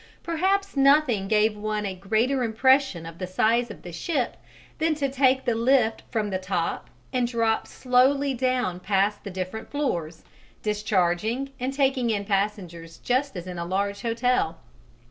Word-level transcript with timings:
Perhaps 0.23 0.75
nothing 0.75 1.27
gave 1.27 1.55
one 1.55 1.85
a 1.85 1.93
greater 1.93 2.41
impression 2.41 3.05
of 3.05 3.19
the 3.19 3.27
size 3.27 3.69
of 3.69 3.83
the 3.83 3.91
ship 3.91 4.35
than 4.79 4.95
to 4.95 5.11
take 5.11 5.45
the 5.45 5.53
lift 5.53 6.01
from 6.09 6.31
the 6.31 6.39
top 6.39 6.89
and 7.13 7.27
drop 7.27 7.67
slowly 7.67 8.33
down 8.33 8.79
past 8.79 9.23
the 9.23 9.29
different 9.29 9.69
floors, 9.69 10.23
discharging 10.63 11.51
and 11.59 11.71
taking 11.71 12.09
in 12.09 12.25
passengers 12.25 12.97
just 12.97 13.35
as 13.37 13.45
in 13.45 13.59
a 13.59 13.63
large 13.63 14.01
hotel. 14.01 14.57